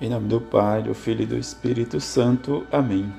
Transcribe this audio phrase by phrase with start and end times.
[0.00, 2.66] Em nome do Pai, do Filho e do Espírito Santo.
[2.72, 3.12] Amém.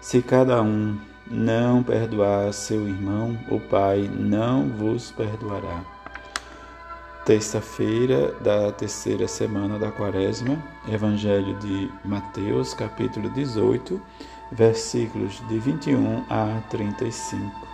[0.00, 0.98] Se cada um
[1.30, 5.84] não perdoar seu irmão, o Pai não vos perdoará.
[7.24, 10.58] Terça-feira da terceira semana da Quaresma,
[10.92, 14.02] Evangelho de Mateus, capítulo 18,
[14.50, 17.68] versículos de 21 a 35.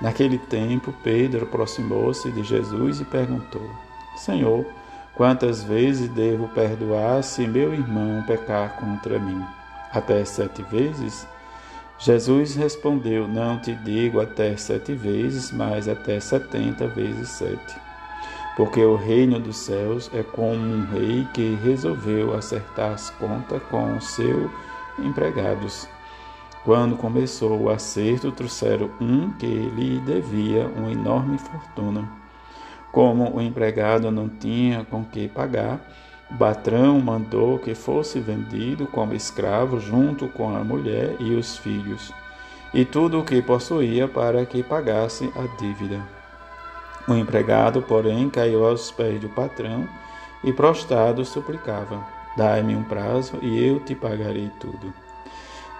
[0.00, 3.68] Naquele tempo, Pedro aproximou-se de Jesus e perguntou:
[4.16, 4.64] Senhor,
[5.18, 9.44] Quantas vezes devo perdoar se meu irmão pecar contra mim?
[9.92, 11.26] Até sete vezes?
[11.98, 17.74] Jesus respondeu: Não te digo até sete vezes, mas até setenta vezes sete.
[18.56, 23.96] Porque o reino dos céus é como um rei que resolveu acertar as contas com
[23.96, 24.48] os seus
[25.00, 25.88] empregados.
[26.64, 32.27] Quando começou o acerto, trouxeram um que lhe devia uma enorme fortuna.
[32.92, 35.80] Como o empregado não tinha com que pagar,
[36.30, 42.12] o patrão mandou que fosse vendido como escravo junto com a mulher e os filhos,
[42.72, 46.00] e tudo o que possuía para que pagasse a dívida.
[47.08, 49.88] O empregado, porém, caiu aos pés do patrão
[50.44, 52.04] e, prostrado, suplicava:
[52.36, 54.92] Dai-me um prazo e eu te pagarei tudo.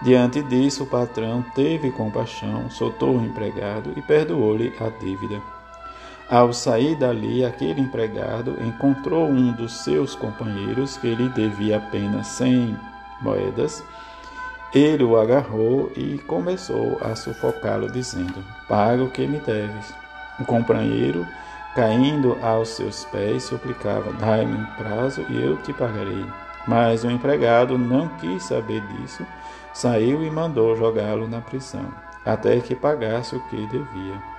[0.01, 5.58] Diante disso, o patrão teve compaixão, soltou o empregado e perdoou-lhe a dívida.
[6.29, 12.77] Ao sair dali, aquele empregado encontrou um dos seus companheiros que lhe devia apenas cem
[13.19, 13.83] moedas.
[14.71, 19.91] Ele o agarrou e começou a sufocá-lo, dizendo: Paga o que me deves.
[20.39, 21.25] O companheiro,
[21.73, 26.25] caindo aos seus pés, suplicava: Dai-me um prazo e eu te pagarei.
[26.67, 29.25] Mas o empregado não quis saber disso,
[29.73, 31.91] saiu e mandou jogá-lo na prisão,
[32.23, 34.38] até que pagasse o que devia.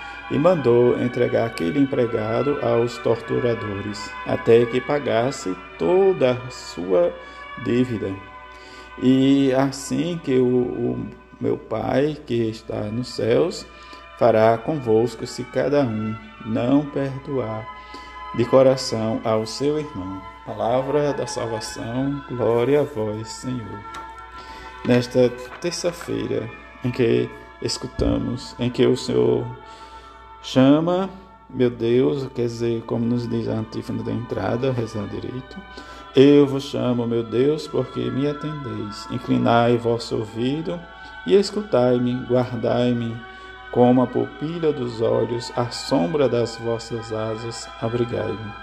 [0.31, 7.13] e mandou entregar aquele empregado aos torturadores, até que pagasse toda a sua
[7.65, 8.09] dívida.
[9.03, 11.07] E assim que o, o
[11.39, 13.67] meu Pai, que está nos céus,
[14.17, 16.15] fará convosco se cada um
[16.45, 17.67] não perdoar
[18.35, 20.21] de coração ao seu irmão.
[20.45, 23.79] Palavra da salvação, glória a vós, Senhor.
[24.85, 26.49] Nesta terça-feira
[26.83, 27.29] em que
[27.61, 29.45] escutamos, em que o Senhor
[30.43, 31.07] Chama,
[31.47, 35.61] meu Deus, quer dizer, como nos diz a antífona da entrada, rezar direito.
[36.15, 39.07] Eu vos chamo, meu Deus, porque me atendeis.
[39.11, 40.79] Inclinai vosso ouvido
[41.27, 43.15] e escutai-me, guardai-me
[43.71, 48.53] como a pupila dos olhos, a sombra das vossas asas, abrigai-me.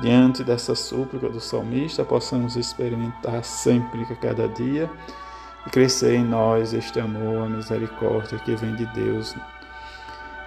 [0.00, 4.90] Diante dessa súplica do salmista, possamos experimentar sempre cada dia
[5.64, 9.34] e crescer em nós este amor, a misericórdia que vem de Deus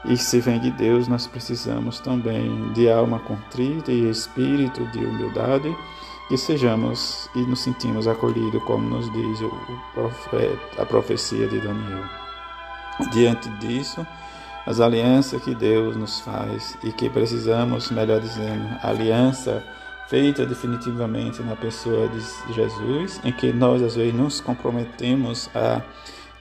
[0.08, 5.76] e se vem de Deus, nós precisamos também de alma contrita e espírito de humildade,
[6.30, 9.52] que sejamos e nos sentimos acolhidos, como nos diz o
[9.94, 12.04] profeta, a profecia de Daniel.
[13.12, 14.06] Diante disso,
[14.66, 19.64] as alianças que Deus nos faz e que precisamos, melhor dizendo, aliança
[20.08, 25.82] feita definitivamente na pessoa de Jesus, em que nós às vezes nos comprometemos a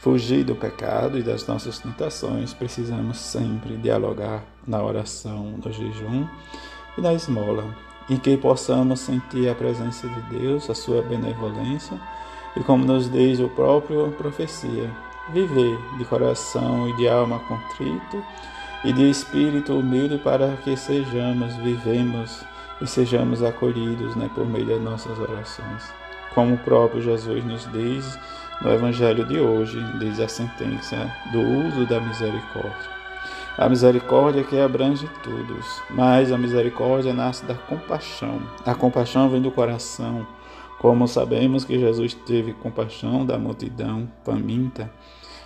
[0.07, 6.25] fugir do pecado e das nossas tentações, precisamos sempre dialogar na oração, no jejum
[6.97, 7.65] e na esmola,
[8.09, 12.01] em que possamos sentir a presença de Deus, a sua benevolência
[12.57, 14.89] e, como nos diz o próprio profecia,
[15.33, 18.23] viver de coração e de alma contrito
[18.85, 22.45] e de espírito humilde para que sejamos, vivemos
[22.81, 25.83] e sejamos acolhidos né, por meio das nossas orações.
[26.33, 28.17] Como o próprio Jesus nos diz,
[28.61, 32.97] no Evangelho de hoje, diz a sentença do uso da misericórdia.
[33.59, 38.41] A misericórdia que abrange todos, mas a misericórdia nasce da compaixão.
[38.65, 40.27] A compaixão vem do coração.
[40.79, 44.91] Como sabemos que Jesus teve compaixão da multidão faminta,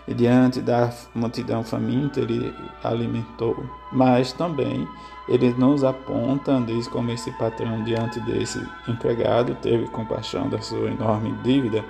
[0.08, 2.52] e diante da multidão faminta ele
[2.82, 3.56] alimentou,
[3.92, 4.88] mas também
[5.28, 11.32] ele nos aponta, diz como esse patrão diante desse empregado teve compaixão da sua enorme
[11.44, 11.84] dívida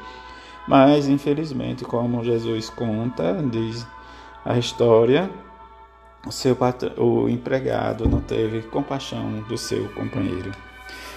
[0.67, 3.87] mas, infelizmente, como Jesus conta, diz
[4.45, 5.31] a história,
[6.27, 10.53] o, seu patrão, o empregado não teve compaixão do seu companheiro.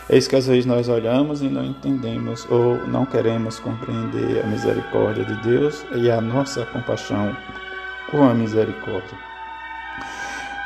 [0.10, 5.24] Eis que às vezes nós olhamos e não entendemos ou não queremos compreender a misericórdia
[5.24, 7.36] de Deus e a nossa compaixão
[8.12, 9.33] com a misericórdia.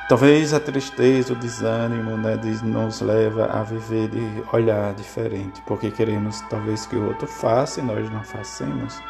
[0.08, 6.40] Talvez a tristeza, o desânimo né, nos leva a viver de olhar diferente, porque queremos
[6.50, 9.02] talvez que o outro faça e nós não façamos.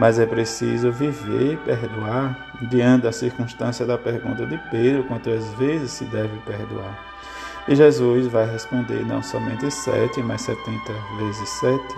[0.00, 6.06] Mas é preciso viver, perdoar, diante da circunstância da pergunta de Pedro, quantas vezes se
[6.06, 6.98] deve perdoar.
[7.68, 11.94] E Jesus vai responder não somente sete, mas setenta vezes sete.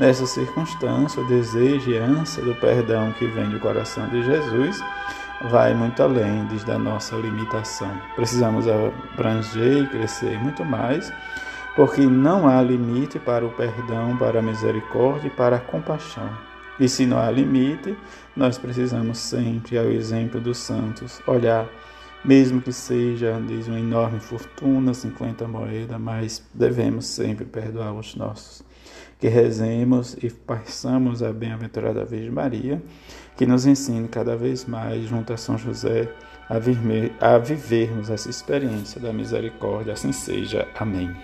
[0.00, 4.82] Nessa circunstância, o desejo e a ânsia do perdão que vem do coração de Jesus
[5.42, 7.90] vai muito além da nossa limitação.
[8.14, 11.12] Precisamos abranger e crescer muito mais,
[11.76, 16.30] porque não há limite para o perdão, para a misericórdia e para a compaixão.
[16.78, 17.96] E se não há limite,
[18.36, 21.68] nós precisamos sempre, ao exemplo dos santos, olhar,
[22.24, 28.64] mesmo que seja, diz, uma enorme fortuna, 50 moedas, mas devemos sempre perdoar os nossos.
[29.18, 32.82] Que rezemos e passamos a bem-aventurada Virgem Maria,
[33.36, 36.10] que nos ensine cada vez mais, junto a São José,
[36.48, 36.56] a,
[37.34, 39.92] a vivermos essa experiência da misericórdia.
[39.92, 40.68] Assim seja.
[40.78, 41.14] Amém.